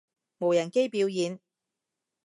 [0.39, 1.39] 無人機表演